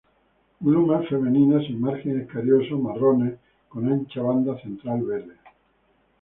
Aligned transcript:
Glumas 0.59 1.05
femeninas 1.09 1.67
sin 1.67 1.79
margen 1.79 2.21
escarioso, 2.21 2.75
marrones, 2.79 3.37
con 3.69 3.87
ancha 3.87 4.23
banda 4.23 4.59
central 4.63 5.03
verde. 5.03 5.35